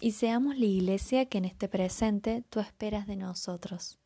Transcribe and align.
y 0.00 0.12
seamos 0.12 0.56
la 0.56 0.64
iglesia 0.64 1.26
que 1.26 1.38
en 1.38 1.44
este 1.44 1.68
presente 1.68 2.44
tú 2.50 2.60
esperas 2.60 3.06
de 3.06 3.16
nosotros. 3.16 3.98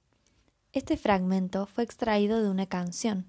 Este 0.72 0.96
fragmento 0.96 1.67
fue 1.67 1.84
extraído 1.84 2.42
de 2.42 2.49
una 2.49 2.67
canción. 2.67 3.26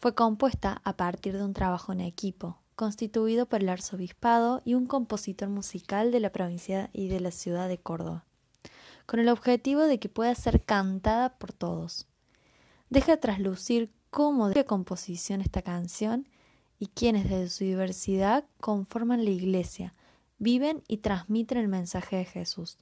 Fue 0.00 0.14
compuesta 0.14 0.80
a 0.84 0.96
partir 0.96 1.36
de 1.36 1.44
un 1.44 1.52
trabajo 1.52 1.92
en 1.92 2.00
equipo, 2.00 2.58
constituido 2.74 3.46
por 3.46 3.62
el 3.62 3.68
arzobispado 3.68 4.62
y 4.64 4.74
un 4.74 4.86
compositor 4.86 5.48
musical 5.48 6.10
de 6.10 6.20
la 6.20 6.30
provincia 6.30 6.90
y 6.92 7.08
de 7.08 7.20
la 7.20 7.30
ciudad 7.30 7.68
de 7.68 7.78
Córdoba, 7.78 8.24
con 9.06 9.20
el 9.20 9.28
objetivo 9.28 9.82
de 9.82 9.98
que 9.98 10.08
pueda 10.08 10.34
ser 10.34 10.64
cantada 10.64 11.38
por 11.38 11.52
todos. 11.52 12.06
Deja 12.90 13.18
traslucir 13.18 13.92
cómo 14.10 14.48
de 14.48 14.64
composición 14.64 15.40
esta 15.40 15.62
canción 15.62 16.28
y 16.78 16.86
quienes 16.86 17.24
desde 17.24 17.50
su 17.50 17.64
diversidad 17.64 18.44
conforman 18.60 19.24
la 19.24 19.30
Iglesia, 19.30 19.94
viven 20.38 20.82
y 20.88 20.98
transmiten 20.98 21.58
el 21.58 21.68
mensaje 21.68 22.16
de 22.16 22.24
Jesús. 22.24 22.78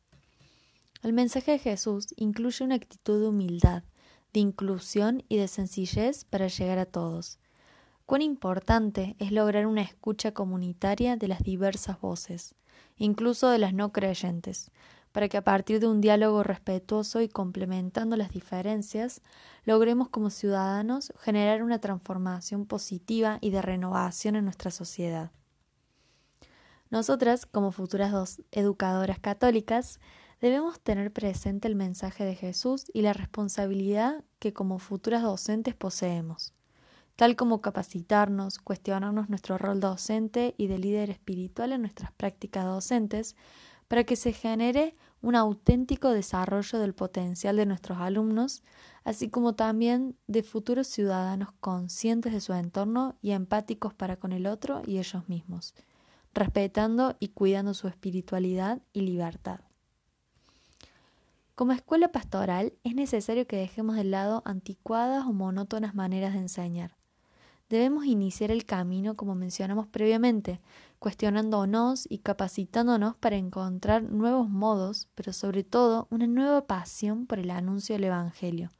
El 1.02 1.12
mensaje 1.12 1.52
de 1.52 1.58
Jesús 1.58 2.08
incluye 2.16 2.64
una 2.64 2.74
actitud 2.74 3.20
de 3.20 3.28
humildad, 3.28 3.82
de 4.32 4.40
inclusión 4.40 5.24
y 5.28 5.36
de 5.36 5.48
sencillez 5.48 6.24
para 6.24 6.48
llegar 6.48 6.78
a 6.78 6.86
todos. 6.86 7.38
Cuán 8.06 8.22
importante 8.22 9.16
es 9.18 9.32
lograr 9.32 9.66
una 9.66 9.82
escucha 9.82 10.32
comunitaria 10.32 11.16
de 11.16 11.28
las 11.28 11.42
diversas 11.42 12.00
voces, 12.00 12.54
incluso 12.96 13.48
de 13.48 13.58
las 13.58 13.74
no 13.74 13.92
creyentes, 13.92 14.70
para 15.12 15.28
que 15.28 15.38
a 15.38 15.44
partir 15.44 15.80
de 15.80 15.86
un 15.86 16.00
diálogo 16.00 16.42
respetuoso 16.42 17.20
y 17.20 17.28
complementando 17.28 18.16
las 18.16 18.30
diferencias, 18.30 19.22
logremos 19.64 20.08
como 20.10 20.30
ciudadanos 20.30 21.12
generar 21.20 21.62
una 21.62 21.80
transformación 21.80 22.66
positiva 22.66 23.38
y 23.40 23.50
de 23.50 23.62
renovación 23.62 24.36
en 24.36 24.44
nuestra 24.44 24.70
sociedad. 24.70 25.30
Nosotras, 26.90 27.46
como 27.46 27.72
futuras 27.72 28.12
dos 28.12 28.42
educadoras 28.52 29.18
católicas, 29.18 29.98
debemos 30.40 30.80
tener 30.80 31.12
presente 31.12 31.66
el 31.68 31.74
mensaje 31.74 32.24
de 32.24 32.34
Jesús 32.34 32.86
y 32.92 33.02
la 33.02 33.12
responsabilidad 33.12 34.22
que 34.38 34.52
como 34.52 34.78
futuras 34.78 35.22
docentes 35.22 35.74
poseemos, 35.74 36.52
tal 37.16 37.34
como 37.34 37.60
capacitarnos, 37.60 38.58
cuestionarnos 38.58 39.28
nuestro 39.28 39.58
rol 39.58 39.80
docente 39.80 40.54
y 40.58 40.68
de 40.68 40.78
líder 40.78 41.10
espiritual 41.10 41.72
en 41.72 41.80
nuestras 41.80 42.12
prácticas 42.12 42.64
docentes, 42.64 43.34
para 43.88 44.04
que 44.04 44.16
se 44.16 44.32
genere 44.32 44.96
un 45.22 45.34
auténtico 45.34 46.10
desarrollo 46.10 46.78
del 46.78 46.94
potencial 46.94 47.56
de 47.56 47.66
nuestros 47.66 47.98
alumnos, 47.98 48.62
así 49.04 49.28
como 49.28 49.54
también 49.54 50.16
de 50.26 50.42
futuros 50.42 50.88
ciudadanos 50.88 51.50
conscientes 51.60 52.32
de 52.32 52.40
su 52.40 52.52
entorno 52.52 53.16
y 53.22 53.30
empáticos 53.30 53.94
para 53.94 54.16
con 54.16 54.32
el 54.32 54.46
otro 54.46 54.82
y 54.86 54.98
ellos 54.98 55.28
mismos, 55.28 55.74
respetando 56.36 57.16
y 57.18 57.28
cuidando 57.28 57.74
su 57.74 57.88
espiritualidad 57.88 58.80
y 58.92 59.00
libertad. 59.00 59.60
Como 61.54 61.72
escuela 61.72 62.12
pastoral 62.12 62.74
es 62.84 62.94
necesario 62.94 63.46
que 63.46 63.56
dejemos 63.56 63.96
de 63.96 64.04
lado 64.04 64.42
anticuadas 64.44 65.24
o 65.24 65.32
monótonas 65.32 65.94
maneras 65.94 66.34
de 66.34 66.40
enseñar. 66.40 66.94
Debemos 67.70 68.04
iniciar 68.04 68.50
el 68.50 68.66
camino 68.66 69.16
como 69.16 69.34
mencionamos 69.34 69.86
previamente, 69.86 70.60
cuestionándonos 70.98 72.06
y 72.08 72.18
capacitándonos 72.18 73.16
para 73.16 73.36
encontrar 73.36 74.02
nuevos 74.02 74.50
modos, 74.50 75.08
pero 75.14 75.32
sobre 75.32 75.64
todo 75.64 76.06
una 76.10 76.26
nueva 76.26 76.66
pasión 76.66 77.26
por 77.26 77.38
el 77.38 77.50
anuncio 77.50 77.94
del 77.94 78.04
Evangelio, 78.04 78.70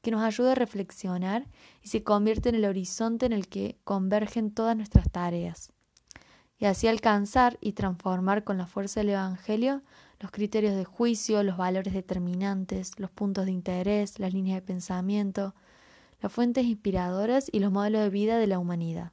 que 0.00 0.12
nos 0.12 0.22
ayude 0.22 0.52
a 0.52 0.54
reflexionar 0.54 1.48
y 1.82 1.88
se 1.88 2.04
convierte 2.04 2.48
en 2.50 2.54
el 2.54 2.64
horizonte 2.64 3.26
en 3.26 3.32
el 3.32 3.48
que 3.48 3.76
convergen 3.82 4.52
todas 4.52 4.76
nuestras 4.76 5.10
tareas. 5.10 5.72
Y 6.60 6.66
así 6.66 6.86
alcanzar 6.86 7.58
y 7.60 7.72
transformar 7.72 8.44
con 8.44 8.58
la 8.58 8.66
fuerza 8.66 9.00
del 9.00 9.10
Evangelio 9.10 9.82
los 10.20 10.30
criterios 10.30 10.76
de 10.76 10.84
juicio, 10.84 11.42
los 11.42 11.56
valores 11.56 11.94
determinantes, 11.94 12.92
los 12.98 13.10
puntos 13.10 13.46
de 13.46 13.52
interés, 13.52 14.18
las 14.18 14.34
líneas 14.34 14.56
de 14.56 14.66
pensamiento, 14.66 15.54
las 16.20 16.30
fuentes 16.30 16.66
inspiradoras 16.66 17.48
y 17.50 17.60
los 17.60 17.72
modelos 17.72 18.02
de 18.02 18.10
vida 18.10 18.38
de 18.38 18.46
la 18.46 18.58
humanidad. 18.58 19.12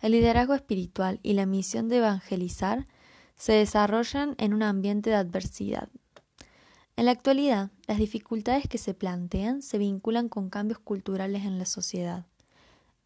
El 0.00 0.12
liderazgo 0.12 0.54
espiritual 0.54 1.18
y 1.24 1.32
la 1.32 1.44
misión 1.44 1.88
de 1.88 1.96
evangelizar 1.96 2.86
se 3.34 3.52
desarrollan 3.52 4.36
en 4.38 4.54
un 4.54 4.62
ambiente 4.62 5.10
de 5.10 5.16
adversidad. 5.16 5.88
En 6.94 7.06
la 7.06 7.10
actualidad, 7.10 7.70
las 7.88 7.98
dificultades 7.98 8.68
que 8.68 8.78
se 8.78 8.94
plantean 8.94 9.62
se 9.62 9.78
vinculan 9.78 10.28
con 10.28 10.50
cambios 10.50 10.78
culturales 10.78 11.44
en 11.44 11.58
la 11.58 11.66
sociedad. 11.66 12.26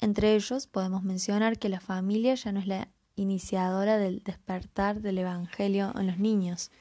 Entre 0.02 0.34
ellos 0.34 0.66
podemos 0.66 1.04
mencionar 1.04 1.60
que 1.60 1.68
la 1.68 1.78
familia 1.78 2.34
ya 2.34 2.50
no 2.50 2.58
es 2.58 2.66
la 2.66 2.88
iniciadora 3.14 3.98
del 3.98 4.24
despertar 4.24 5.00
del 5.00 5.18
Evangelio 5.18 5.92
en 5.96 6.08
los 6.08 6.18
niños, 6.18 6.72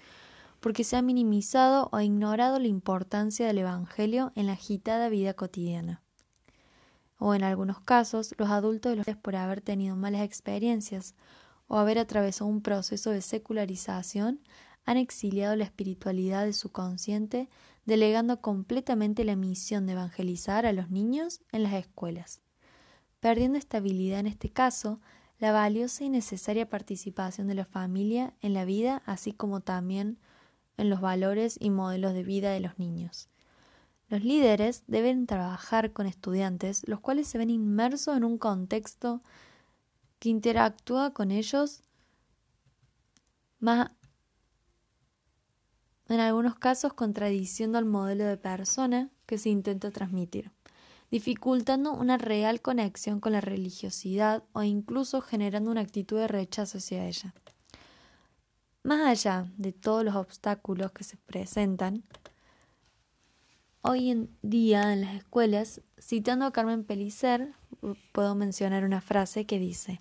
porque 0.60 0.84
se 0.84 0.98
ha 0.98 1.04
minimizado 1.04 1.88
o 1.92 2.00
ignorado 2.00 2.58
la 2.58 2.66
importancia 2.66 3.46
del 3.46 3.60
Evangelio 3.60 4.32
en 4.34 4.48
la 4.48 4.54
agitada 4.54 5.08
vida 5.10 5.36
cotidiana. 5.36 6.02
O 7.20 7.36
en 7.36 7.44
algunos 7.44 7.80
casos, 7.80 8.34
los 8.40 8.50
adultos 8.50 8.98
los 8.98 9.06
por 9.18 9.36
haber 9.36 9.62
tenido 9.62 9.96
malas 9.96 10.24
experiencias 10.24 11.14
o 11.68 11.78
haber 11.78 12.00
atravesado 12.00 12.50
un 12.50 12.64
proceso 12.64 13.12
de 13.12 13.22
secularización 13.22 14.42
han 14.84 14.98
exiliado 14.98 15.56
la 15.56 15.66
espiritualidad 15.66 16.46
de 16.46 16.54
su 16.54 16.72
consciente, 16.72 17.50
delegando 17.86 18.42
completamente 18.42 19.26
la 19.26 19.36
misión 19.36 19.86
de 19.86 19.92
evangelizar 19.92 20.66
a 20.66 20.74
los 20.74 20.90
niños 20.90 21.42
en 21.52 21.62
las 21.62 21.74
escuelas. 21.74 22.42
Perdiendo 23.22 23.58
estabilidad 23.58 24.20
en 24.20 24.28
este 24.28 24.50
caso, 24.50 25.00
la 25.40 25.52
valiosa 25.52 26.04
y 26.04 26.10
necesaria 26.10 26.70
participación 26.70 27.48
de 27.48 27.56
la 27.56 27.66
familia 27.66 28.34
en 28.42 28.54
la 28.54 28.66
vida, 28.66 29.02
así 29.06 29.32
como 29.32 29.62
también 29.62 30.20
en 30.78 30.90
los 30.90 31.02
valores 31.02 31.56
y 31.60 31.70
modelos 31.70 32.14
de 32.14 32.24
vida 32.24 32.52
de 32.52 32.60
los 32.60 32.78
niños. 32.78 33.30
Los 34.10 34.24
líderes 34.24 34.84
deben 34.88 35.26
trabajar 35.28 35.94
con 35.94 36.06
estudiantes, 36.06 36.86
los 36.88 37.00
cuales 37.00 37.28
se 37.28 37.38
ven 37.38 37.50
inmersos 37.50 38.18
en 38.18 38.24
un 38.24 38.38
contexto 38.38 39.22
que 40.20 40.30
interactúa 40.30 41.14
con 41.14 41.32
ellos 41.32 41.84
más 43.60 43.92
en 46.08 46.20
algunos 46.20 46.56
casos 46.56 46.94
contradiciendo 46.94 47.78
al 47.78 47.86
modelo 47.86 48.26
de 48.26 48.36
persona 48.36 49.10
que 49.26 49.38
se 49.38 49.50
intenta 49.50 49.92
transmitir, 49.92 50.52
dificultando 51.12 51.92
una 51.92 52.18
real 52.18 52.62
conexión 52.62 53.20
con 53.20 53.34
la 53.34 53.42
religiosidad 53.42 54.44
o 54.54 54.64
incluso 54.64 55.22
generando 55.22 55.70
una 55.70 55.82
actitud 55.82 56.18
de 56.18 56.30
rechazo 56.30 56.78
hacia 56.78 57.06
ella. 57.06 57.34
Más 58.84 59.06
allá 59.06 59.52
de 59.58 59.74
todos 59.74 60.04
los 60.04 60.16
obstáculos 60.16 60.92
que 60.94 61.04
se 61.04 61.18
presentan, 61.18 62.04
hoy 63.82 64.10
en 64.10 64.36
día 64.42 64.94
en 64.94 65.02
las 65.02 65.16
escuelas, 65.16 65.82
citando 66.00 66.46
a 66.46 66.54
Carmen 66.54 66.86
Pellicer, 66.86 67.54
puedo 68.14 68.34
mencionar 68.34 68.86
una 68.86 69.02
frase 69.02 69.46
que 69.46 69.60
dice, 69.60 70.00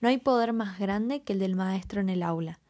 no 0.00 0.08
hay 0.08 0.18
poder 0.18 0.52
más 0.52 0.78
grande 0.78 1.22
que 1.22 1.32
el 1.32 1.40
del 1.40 1.56
maestro 1.56 2.00
en 2.00 2.08
el 2.08 2.22
aula. 2.22 2.60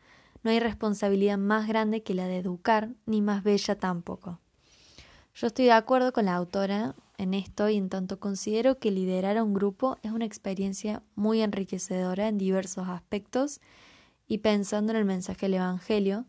No 0.42 0.50
hay 0.50 0.58
responsabilidad 0.58 1.38
más 1.38 1.68
grande 1.68 2.02
que 2.02 2.14
la 2.14 2.26
de 2.26 2.38
educar, 2.38 2.88
ni 3.06 3.20
más 3.20 3.44
bella 3.44 3.78
tampoco. 3.78 4.40
Yo 5.34 5.46
estoy 5.46 5.66
de 5.66 5.72
acuerdo 5.72 6.12
con 6.12 6.24
la 6.24 6.34
autora 6.34 6.94
en 7.22 7.34
esto 7.34 7.68
y 7.68 7.76
en 7.76 7.88
tanto 7.88 8.20
considero 8.20 8.78
que 8.78 8.90
liderar 8.90 9.36
a 9.36 9.44
un 9.44 9.54
grupo 9.54 9.98
es 10.02 10.12
una 10.12 10.24
experiencia 10.24 11.02
muy 11.14 11.40
enriquecedora 11.40 12.28
en 12.28 12.38
diversos 12.38 12.88
aspectos 12.88 13.60
y 14.28 14.38
pensando 14.38 14.92
en 14.92 14.98
el 14.98 15.04
mensaje 15.04 15.46
del 15.46 15.54
Evangelio, 15.54 16.26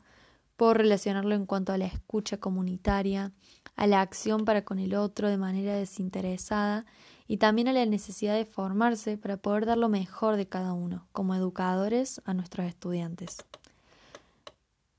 puedo 0.58 0.74
relacionarlo 0.74 1.36
en 1.36 1.46
cuanto 1.46 1.74
a 1.74 1.78
la 1.78 1.86
escucha 1.86 2.38
comunitaria, 2.38 3.32
a 3.76 3.88
la 3.88 4.02
acción 4.02 4.46
para 4.46 4.64
con 4.64 4.80
el 4.80 4.96
otro 4.96 5.30
de 5.30 5.38
manera 5.38 5.76
desinteresada 5.76 6.86
y 7.28 7.38
también 7.38 7.68
a 7.68 7.74
la 7.74 7.86
necesidad 7.86 8.36
de 8.36 8.46
formarse 8.46 9.18
para 9.18 9.38
poder 9.38 9.66
dar 9.66 9.78
lo 9.78 9.90
mejor 9.90 10.36
de 10.36 10.48
cada 10.48 10.74
uno, 10.74 11.08
como 11.12 11.36
educadores 11.36 12.22
a 12.26 12.34
nuestros 12.34 12.68
estudiantes. 12.68 13.38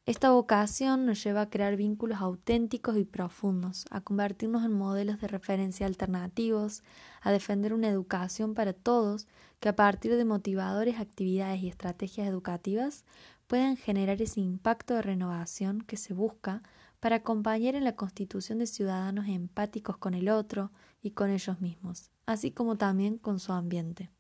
Esta 0.06 0.32
vocación 0.32 1.06
nos 1.06 1.24
lleva 1.24 1.40
a 1.40 1.48
crear 1.48 1.76
vínculos 1.76 2.20
auténticos 2.20 2.98
y 2.98 3.06
profundos, 3.06 3.86
a 3.90 4.02
convertirnos 4.02 4.62
en 4.62 4.72
modelos 4.74 5.18
de 5.18 5.28
referencia 5.28 5.86
alternativos, 5.86 6.82
a 7.22 7.32
defender 7.32 7.72
una 7.72 7.88
educación 7.88 8.52
para 8.52 8.74
todos 8.74 9.26
que 9.60 9.70
a 9.70 9.76
partir 9.76 10.14
de 10.14 10.26
motivadores, 10.26 11.00
actividades 11.00 11.62
y 11.62 11.68
estrategias 11.68 12.28
educativas 12.28 13.06
puedan 13.46 13.78
generar 13.78 14.20
ese 14.20 14.42
impacto 14.42 14.92
de 14.92 15.00
renovación 15.00 15.80
que 15.80 15.96
se 15.96 16.12
busca 16.12 16.62
para 17.00 17.16
acompañar 17.16 17.74
en 17.74 17.84
la 17.84 17.96
constitución 17.96 18.58
de 18.58 18.66
ciudadanos 18.66 19.26
empáticos 19.26 19.96
con 19.96 20.12
el 20.12 20.28
otro 20.28 20.70
y 21.00 21.12
con 21.12 21.30
ellos 21.30 21.62
mismos, 21.62 22.10
así 22.26 22.50
como 22.50 22.76
también 22.76 23.16
con 23.16 23.40
su 23.40 23.52
ambiente 23.52 24.10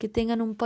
que 0.00 0.08
tengan 0.08 0.40
un, 0.40 0.56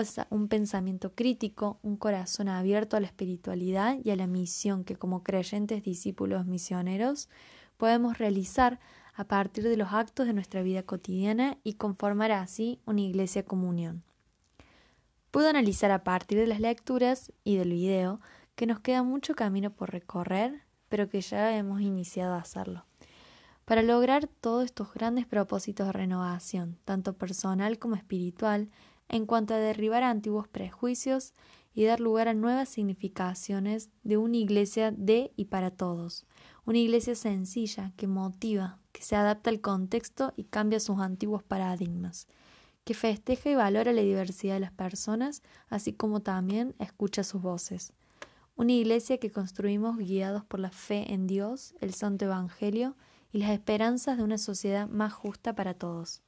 pensamiento 0.49 1.13
crítico, 1.13 1.81
un 1.83 1.97
corazón 1.97 2.49
abierto 2.49 2.97
a 2.97 3.01
la 3.01 3.09
espiritualidad 3.09 3.99
y 4.05 4.13
a 4.13 4.17
la 4.17 4.29
misión 4.29 4.85
que 4.85 4.95
como 4.95 5.25
creyentes 5.25 5.83
discípulos 5.83 6.47
misioneros 6.47 7.29
podemos 7.77 8.17
realizar 8.19 8.79
a 9.13 9.25
partir 9.25 9.65
de 9.65 9.77
los 9.77 9.93
actos 9.93 10.29
de 10.29 10.35
nuestra 10.35 10.63
vida 10.63 10.85
cotidiana 10.85 11.59
y 11.65 11.73
conformar 11.73 12.31
así 12.31 12.79
una 12.87 13.01
iglesia 13.01 13.45
comunión. 13.45 14.05
Puedo 15.33 15.49
analizar 15.49 15.91
a 15.91 16.05
partir 16.05 16.39
de 16.39 16.47
las 16.47 16.61
lecturas 16.61 17.33
y 17.43 17.57
del 17.57 17.71
video 17.71 18.21
que 18.55 18.67
nos 18.67 18.79
queda 18.79 19.03
mucho 19.03 19.35
camino 19.35 19.71
por 19.71 19.91
recorrer, 19.91 20.63
pero 20.89 21.09
que 21.09 21.21
ya 21.21 21.57
hemos 21.57 21.81
iniciado 21.81 22.35
a 22.35 22.39
hacerlo. 22.39 22.85
Para 23.65 23.83
lograr 23.83 24.29
todos 24.29 24.65
estos 24.65 24.95
grandes 24.95 25.27
propósitos 25.27 25.89
de 25.89 25.93
renovación, 25.93 26.79
tanto 26.85 27.15
personal 27.15 27.81
como 27.81 27.97
espiritual, 27.97 28.69
en 29.09 29.27
cuanto 29.27 29.55
a 29.55 29.59
derribar 29.59 30.03
antiguos 30.03 30.49
prejuicios 30.49 31.35
y 31.75 31.85
dar 31.85 32.01
lugar 32.01 32.29
a 32.29 32.35
nuevas 32.35 32.69
significaciones 32.69 33.91
de 34.03 34.17
una 34.17 34.37
iglesia 34.37 34.93
de 34.93 35.33
y 35.37 35.47
para 35.47 35.71
todos, 35.71 36.25
una 36.65 36.79
iglesia 36.79 37.15
sencilla 37.15 37.93
que 37.97 38.07
motiva, 38.07 38.79
que 38.93 39.03
se 39.03 39.17
adapta 39.17 39.51
al 39.51 39.61
contexto 39.61 40.33
y 40.37 40.45
cambia 40.45 40.81
sus 40.81 41.01
antiguos 41.01 41.43
paradigmas, 41.43 42.29
que 42.85 42.95
festeja 42.95 43.51
y 43.51 43.55
valora 43.55 43.93
la 43.93 44.03
diversidad 44.03 44.55
de 44.55 44.61
las 44.61 44.73
personas, 44.73 45.43
así 45.69 45.93
como 45.93 46.21
también 46.21 46.75
escucha 46.79 47.25
sus 47.25 47.43
voces. 47.43 47.93
Una 48.57 48.73
iglesia 48.73 49.19
que 49.19 49.33
construimos 49.33 49.99
guiados 49.99 50.45
por 50.45 50.61
la 50.61 50.71
fe 50.71 51.13
en 51.13 51.27
Dios, 51.27 51.75
el 51.81 51.93
Santo 51.93 52.27
Evangelio 52.27 52.97
y 53.33 53.39
las 53.39 53.51
esperanzas 53.51 54.17
de 54.17 54.23
una 54.23 54.39
sociedad 54.39 54.89
más 54.89 55.13
justa 55.13 55.57
para 55.57 55.75
todos. 55.75 56.23